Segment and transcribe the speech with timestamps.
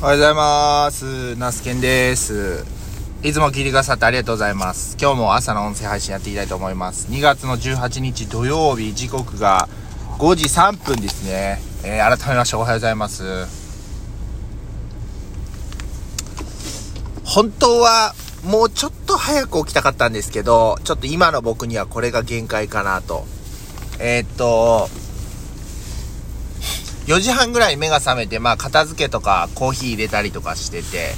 [0.00, 1.34] おはようございます。
[1.34, 2.64] ナスケンです。
[3.24, 4.96] いつも聞いてくださってありがとうございます。
[4.96, 7.08] 今日も朝の音声配信やっていきたいと思います。
[7.10, 9.68] 2月の18日土曜日、時刻が
[10.20, 11.60] 5時3分ですね。
[11.82, 13.24] えー、改めましておはようございます。
[17.24, 23.26] 本当はもうちょっと早く起きたかったんですけど、ちょっと今の僕にはこれが限界かなと。
[23.98, 24.88] えー、っと、
[27.08, 31.14] 4時半ぐらい目が覚めて、まあ、片付けとかコーヒー入れたりとかしてて、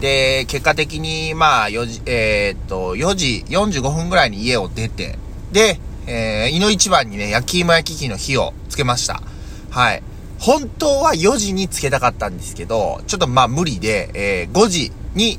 [0.00, 5.16] で、結果的に、まあ、4時、えー、っと、4時45分ぐらいに家を出て、
[5.52, 9.22] で、えー、井の一番にね、焼き芋焼き器の火をつけました。
[9.70, 10.02] はい。
[10.40, 15.38] 本当は4時につけたかったんですけど、ちょっとまあ無理で、えー、5時に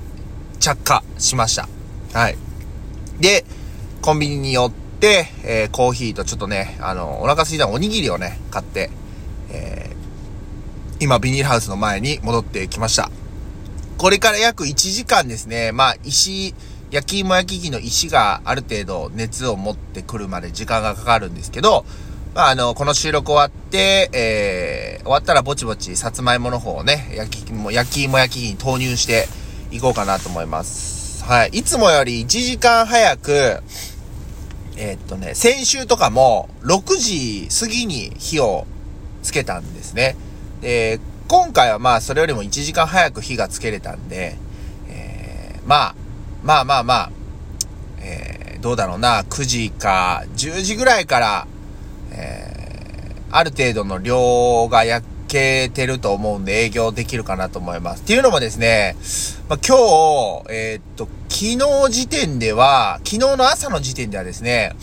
[0.62, 1.68] 着火しました。
[2.14, 2.38] はい。
[3.20, 3.44] で、
[4.02, 8.90] コンビニに寄って、えー、コーヒーとちょっとね、あの、お腹空いたおにぎりをね、買って、
[9.50, 9.89] えー
[11.02, 13.10] 今、ビニールハウスの前に戻ってきました。
[13.98, 16.54] これから約1時間ですね、まあ、石、
[16.92, 21.86] 焼き芋焼き器の石がある程度熱を持ってくるまで時間がかかるんですけど、
[22.36, 29.28] まあ、あの、この収録終わって、えー、終わったらぼちぼち、さつまいもの方をね、焼き芋、焼き芋焼き器に投入して
[29.72, 31.24] いこうかなと思います。
[31.24, 31.50] はい。
[31.54, 33.64] いつもより1時間早く、
[34.76, 38.68] えーっとね、先週とかも6時過ぎに火を
[39.24, 40.18] つけたんですね。
[40.62, 44.36] で、今回はまあそれよりも1時間早く火がつけれたんで、
[44.90, 45.96] えー、まあ、
[46.44, 47.12] まあまあまあ、
[48.02, 51.48] えー、どうだろうな、9時か10時ぐらいから、
[52.12, 58.04] えー、ある程度の量が焼けてると思うんで営業できるかなと思います。
[58.04, 58.96] っていうのもですね、
[59.48, 64.76] まあ、今日、えー、っと、昨日時点では、昨日の朝の時点ではですね、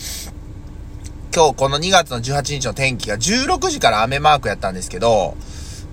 [1.35, 5.35] 今日この2月の18日の天気が16時から雨マークやったんですけど、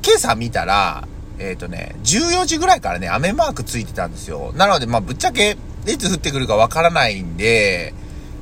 [0.07, 4.53] 今朝見たら、えっ、ー、とね、14時ぐらいからね、雨マークついてたんですよ。
[4.55, 7.95] なので、まあ、ぶっちゃけ、いつ降ってくるかわからないんで、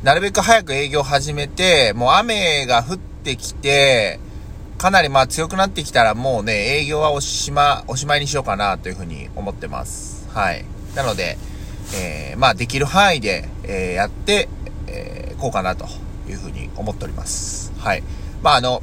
[0.02, 4.18] なるべく早く営業始めて、もう雨が降ってきて、
[4.76, 10.28] かなりまあ強くなってきたらもうね、営業はおしま、おしまいにしようかなというふうに思ってます。
[10.30, 10.64] はい。
[10.96, 11.38] なので、
[11.94, 14.48] えー、まあできる範囲で、えー、やって、
[14.88, 15.86] えー、こうかなと
[16.28, 17.72] いうふうに思っております。
[17.78, 18.02] はい。
[18.42, 18.82] まああの、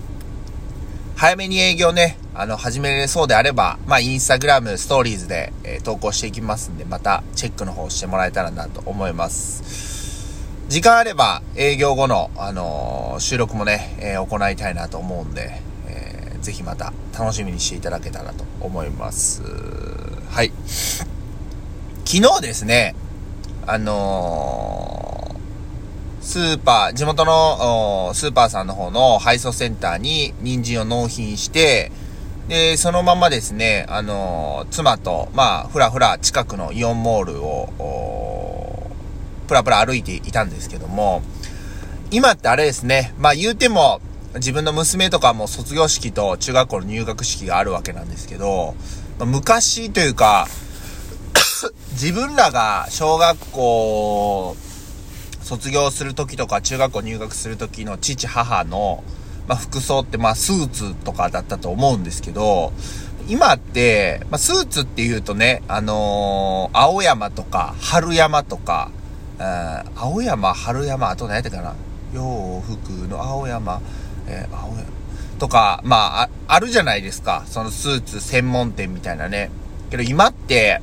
[1.20, 10.46] 早めに営業ね、あの、始めれそうであれば、まあ、インスタグラム、ストーリーズで、えー、投稿していきますんで、また、チェックの方してもらえたらなと思います。
[10.70, 15.60] 時間あれば、営業後の、あのー、収録もね、えー、行いたいなと思うんで、
[15.90, 19.42] えー、ぜひまた、楽しみにしていただけたらと思います。
[20.32, 20.54] はい。
[22.06, 22.96] 昨日ですね、
[23.68, 25.09] あの
[26.22, 31.92] スーパー、地元のスーパーさんの方の配送センターに人参を納品して、
[32.50, 38.90] で、そのままですね、あの、妻と、まあ、ふらふら近くのイオンモールを、
[39.48, 41.22] ぷらぷら歩いていたんですけども、
[42.12, 44.02] 今ってあれですね、まあ言うても、
[44.36, 48.76] 自分の娘とかも卒業式と中学校の入学式があるわけなんですけど、
[49.20, 50.48] まあ、昔というか、
[51.94, 54.56] 自分らが小学校
[55.50, 59.04] 卒業する時とか中学校入学する時の父母の、
[59.48, 62.72] まあ、服装ってまあスーツとかだったと思うんですけど、
[63.28, 68.92] 今って、まあ、スーツって言うとね、あのー、青山とか春山とか
[69.40, 71.74] え、青山、春山、あと何やったかな？
[72.14, 73.82] 洋服の青山、
[74.28, 74.84] えー、青山
[75.40, 77.44] とか、まあ、あ、あるじゃないですか。
[77.48, 79.50] そのスーツ専門店みたいなね。
[79.90, 80.82] けど今って、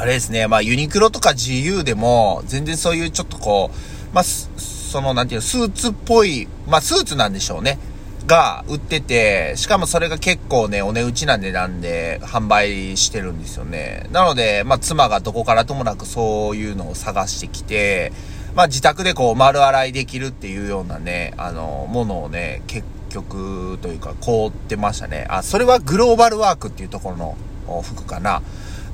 [0.00, 7.78] あれですね、まあユニクロとか GU でも、全然そういうちょっとこう、まあ、そのなんていうの、スーツっぽい、まあスーツなんでしょうね。
[8.26, 14.06] が売ってて、しかもそれが結構ね、お値打ちな値段で販売してるんですよね。
[14.10, 18.10] なので、まあ妻がどこからともなくそういうのを探してきて、
[18.54, 25.26] まあ自宅でこう丸洗いできるっていうようなね、あの、ものをね、結局というか凍ってましたね。
[25.28, 28.40] あ、それはグローバルワークっていうところの服かな。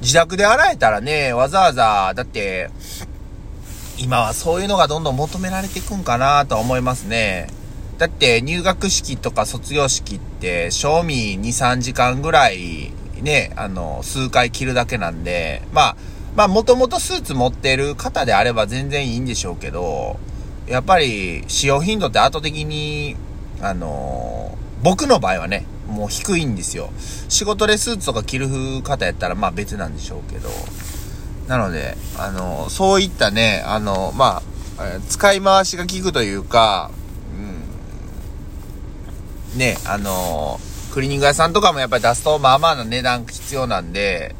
[0.00, 2.70] 自宅で洗えたらね、わざわざ、だって、
[3.98, 7.48] 今はそういうのがどんどん求められていくんかなと思いますね。
[7.98, 15.96] だって入学式とか卒業式って、賞味2、3時間ぐらいね、あの、数回着るだけなんで、まあ、
[16.34, 20.18] まあもともとスーツ持ってる方であれば全然いいんでしょうけど、
[20.66, 23.16] やっぱり使用頻度って後的に、
[23.62, 26.90] あの、僕の場合はね、もう低いんですよ。
[27.28, 28.48] 仕事でスーツとか着る
[28.82, 30.48] 方やったらまあ別なんでしょうけど。
[31.48, 34.42] なので、あの、そういったね、あの、ま
[34.78, 36.90] あ、使い回しが効くというか、
[39.52, 40.60] うん、ね、あの、
[40.92, 44.34] クリーニング屋さんとかもやっぱり出すとまあまあな値段必要なんで、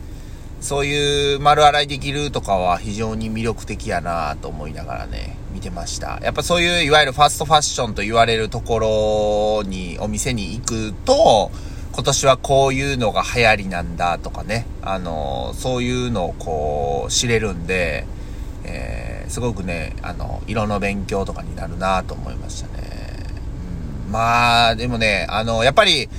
[0.60, 6.20] そういう丸洗いできるとかは非常に魅力的やなと思いながらね、見てました。
[6.22, 11.50] やっぱそういういわゆるファストファッションと言われるところに、お店に行くと、
[11.94, 18.06] 今年はこういうのが流行りなんだとかね、あの、そういうのをこう知れるんで、
[18.64, 22.82] えー、すごくね、あの、色の勉強とかになるなと思いましたね。
[24.06, 26.10] うん、まあ、でもね、あの、やっぱり、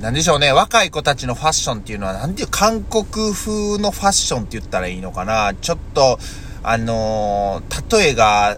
[0.00, 5.54] なんでしょうね、若い子たちのファッションっていうのは、なんていう韓国風のファッションって言ったらいいのかな。
[5.60, 6.20] ちょっと、
[6.64, 8.56] あのー、例えが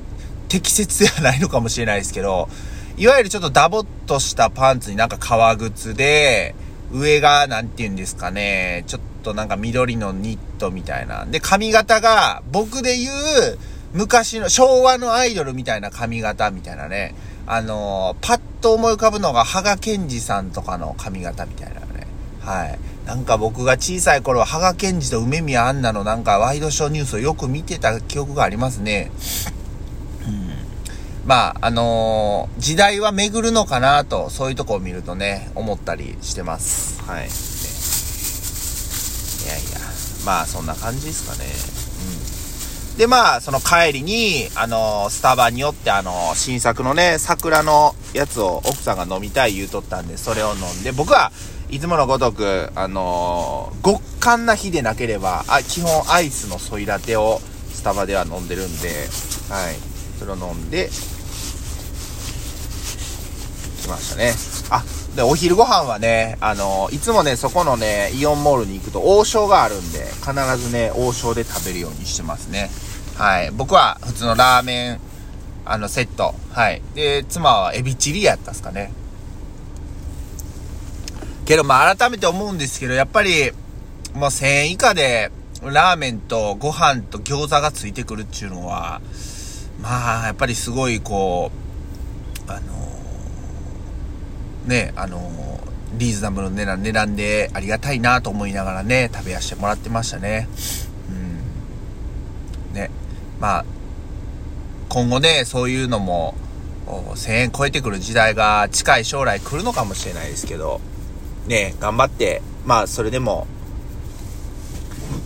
[0.48, 2.48] 適切ではないのかもしれないですけど、
[2.96, 6.54] いわゆるちょっとダボっとしたパンツになんか革靴で、
[6.92, 11.26] 上が、なんて言うんですかね、ちょっとなんか緑のニットみたいな。
[11.26, 13.58] で、髪型が、僕で言う、
[13.92, 17.14] 昔の、昭和のアイドルみたいな髪型みたいなね。
[17.46, 22.06] あのー、パッと思い浮かぶのが、羽賀健二さんとかの髪型みたいなね。
[22.40, 22.78] はい。
[23.06, 29.12] なんか僕が小さい頃は、羽賀健二と梅宮アンナのなんかワイドショーニュースをよく見てた記憶がありますね。
[30.26, 30.50] うん。
[31.24, 37.00] まあ、あのー、時代は巡るのかなと、そういうとこを見るとね、思ったりしてます。
[37.04, 37.20] はい。
[37.20, 37.28] ね、
[39.44, 39.78] いやいや、
[40.24, 41.44] まあそんな感じですかね。
[42.20, 42.36] うん
[42.96, 51.30] で、まあ、その帰りに、あの、スタバによって、あの、新作のね、桜のやつを奥さんが飲みたい言うとったんで、それを飲んで、僕は
[51.70, 57.40] いつものごとく、あの極寒な日でなければ、あ、基本アイスのソイラテを
[57.72, 58.88] スタバでは飲んでるんで、
[59.50, 59.76] はい。
[60.18, 60.88] それを飲んで、
[63.82, 64.32] 来ましたね。
[64.70, 64.84] あ、
[65.14, 72.70] で、お昼ご飯はね、あのいつもね、そこのね、イオンモールに行くと王将があるんで、必ずね、王将で食べるようにしてますね。
[73.16, 73.50] はい。
[73.50, 75.00] 僕は普通のラーメン、
[75.64, 76.34] あの、セット。
[76.52, 76.82] はい。
[76.94, 78.92] で、妻はエビチリやったっすかね。
[81.46, 83.52] けど、まあ、改めて思うんですけど、やっぱり、
[84.14, 85.30] もう1000円以下で、
[85.62, 89.00] ラーメンとご飯と餃子がついてくるっていうのは、
[89.80, 91.52] まあ、やっぱりすごい、こ
[92.48, 100.48] う、あのー、ね、あのー、リーズナブルな値段でありがたいなと思いながらね、食べやしてもらってましたね。
[102.70, 102.74] うん。
[102.74, 102.90] ね。
[103.38, 103.64] まあ、
[104.88, 106.34] 今後ね、そういうのも、
[106.86, 110.80] 1000円超えてくる時代が近い将来来るのかもしれないですけど、
[111.46, 113.46] ね、頑張って、まあ、それでも、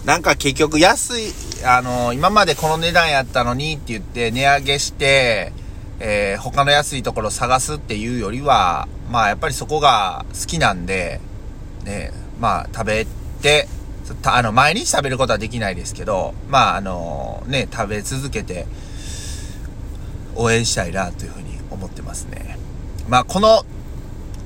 [0.05, 1.33] なんか結局安い、
[1.65, 5.53] あの、今までこの値段やったのにって言って値上げして、
[6.01, 11.21] えー、他の安いところ探すっていうよりは、まあやっぱりそこが好きなんで、
[11.85, 13.07] ね、まあ食べ
[13.43, 13.69] て、
[14.25, 18.67] あの、毎日食べることはできないですけど、まあ、あの、ね、食べ続けて、
[20.35, 22.59] 応援したいなというふうに思ってますね。
[23.09, 23.65] まあ、この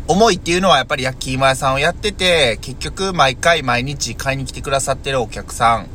[0.07, 5.89] 思いっていうのはやっぱり焼き芋屋さんをやってて、結局毎回毎日買いに来てくださってるお客さん、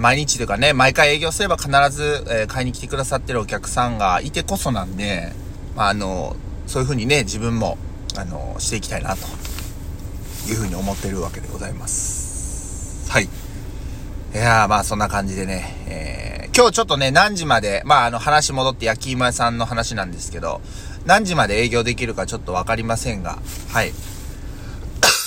[0.00, 5.32] 毎日というかね、毎回営業すれば必ず、え買いに来てくださってるお客さんがいてこそなんで、
[5.76, 6.36] まあ、あの、
[6.66, 7.78] そういうふうにね、自分も、
[8.16, 9.26] あの、していきたいなと
[10.48, 13.10] いうふうに思ってるわけでございます。
[13.10, 13.24] はい。
[13.24, 13.28] い
[14.36, 20.60] やー、まあそんな感じでね、えー、今日ちょっとね、何時まで、まああの話戻って焼き芋屋さんの話なんですけど、
[21.06, 23.38] 何時まで営業できるかちょっとわかりませんが、
[23.70, 23.92] はい。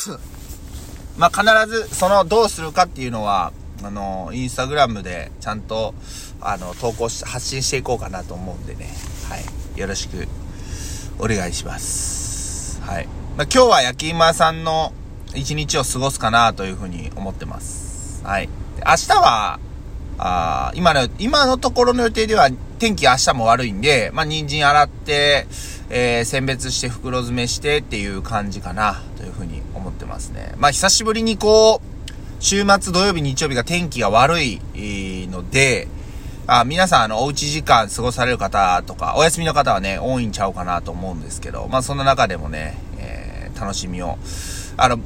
[1.17, 3.51] まあ必ず、その、どうするかっていうのは、
[3.83, 5.93] あの、インスタグラムでちゃんと、
[6.41, 8.89] あの、投稿し、発信していこうかなと思うんでね、
[9.29, 9.79] はい。
[9.79, 10.27] よろしく、
[11.19, 12.79] お願いします。
[12.81, 13.07] はい。
[13.37, 14.93] まあ今日は焼き芋さんの、
[15.35, 18.23] 一日を過ごすかなというふうに思ってます。
[18.23, 18.49] はい。
[18.85, 19.59] 明日は、
[20.17, 25.47] あ今の、今のところの予定では天気明日も悪いんで、まあ、人参洗って、
[25.89, 30.53] えー、選別して袋詰めしてっていう感じかなというふうに思ってますね。
[30.57, 31.97] まあ、久しぶりにこう、
[32.39, 34.59] 週末土曜日日曜日が天気が悪い
[35.31, 35.87] ので、
[36.49, 44.17] あ皆さん、あの、おうち時間過ごされる方とか、お休みの方はね、多いんちゃうかなと思うんですけど、まあ、そんな中でもね、えー、楽しみを、
[44.77, 44.97] あの、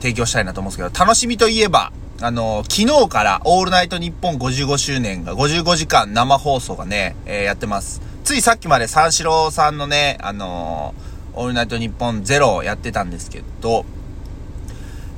[0.00, 8.02] 提供したいなと思うんですけど、楽しみといえば、あの、昨日からオールナイトニッポン55周年が55時間生放送がね、えー、やってます。
[8.24, 13.84] ついさっきまで三四郎さんのね、あのー、オールナイトニッポンゼロをやってたんですけど、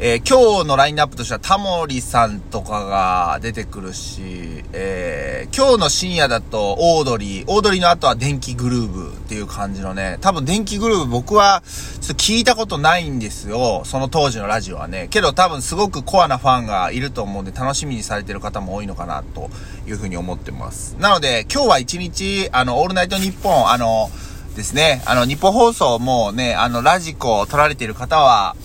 [0.03, 11.63] えー、今日のラインナップとしてはタモリさんとかが出てくるし、えー、今日の深夜だとオードリー、オードリーの後は電気グルーヴっていう感じのね、多分電気グルーヴ僕は
[12.01, 13.83] ちょっと聞いたことないんですよ。
[13.85, 15.09] その当時のラジオはね。
[15.11, 19.51] けど多分すごくコアなファンがいると思うんで楽しみにされてる方も多いのかなと
[19.87, 20.97] いうふうに思ってます。
[20.99, 24.11] なので今日は一日、あの、オールナイトニッポン、あの、
[24.57, 25.03] ですね。
[25.05, 28.57] あの、ニッポン放送もね、あの、 radikoを録られている方は、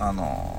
[0.00, 0.49] あの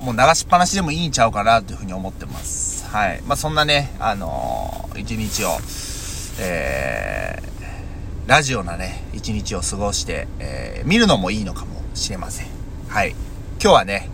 [0.00, 2.86] もう流しっぱなしでもいいんちゃうかなというふうに思ってます。
[2.88, 3.22] はい。
[3.26, 5.58] まあ、そんなね、あの一日を、
[6.40, 12.46] えー、ラジオなね、一日を過ごして、えー、見るのもいいのかもしれません。
[12.88, 13.10] はい。
[13.62, 14.08] 今日はね、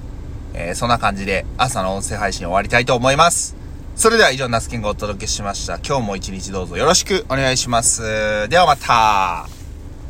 [0.55, 3.55] えー、そんな感じで朝の音声配信終わりたいと思います。
[3.95, 5.78] それでは以上、ナスケンがお届けしました。
[5.78, 8.49] 今日も一日どうぞよろしくお願いします。
[8.49, 9.55] ではまた